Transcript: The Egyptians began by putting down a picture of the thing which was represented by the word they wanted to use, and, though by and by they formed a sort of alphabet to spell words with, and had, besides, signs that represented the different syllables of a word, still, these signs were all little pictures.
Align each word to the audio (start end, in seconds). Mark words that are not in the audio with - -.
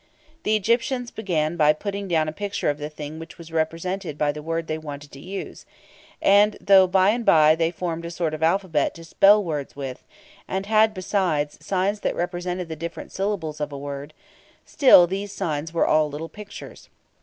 The 0.41 0.55
Egyptians 0.55 1.11
began 1.11 1.57
by 1.57 1.73
putting 1.73 2.07
down 2.07 2.27
a 2.27 2.31
picture 2.31 2.71
of 2.71 2.79
the 2.79 2.89
thing 2.89 3.19
which 3.19 3.37
was 3.37 3.51
represented 3.51 4.17
by 4.17 4.31
the 4.31 4.41
word 4.41 4.65
they 4.65 4.79
wanted 4.79 5.11
to 5.11 5.19
use, 5.19 5.63
and, 6.19 6.57
though 6.59 6.87
by 6.87 7.11
and 7.11 7.23
by 7.23 7.53
they 7.53 7.69
formed 7.69 8.03
a 8.03 8.09
sort 8.09 8.33
of 8.33 8.41
alphabet 8.41 8.95
to 8.95 9.03
spell 9.03 9.43
words 9.43 9.75
with, 9.75 10.03
and 10.47 10.65
had, 10.65 10.95
besides, 10.95 11.63
signs 11.63 11.99
that 11.99 12.15
represented 12.15 12.67
the 12.67 12.75
different 12.75 13.11
syllables 13.11 13.61
of 13.61 13.71
a 13.71 13.77
word, 13.77 14.15
still, 14.65 15.05
these 15.05 15.31
signs 15.31 15.71
were 15.71 15.85
all 15.85 16.09
little 16.09 16.29
pictures. 16.29 16.89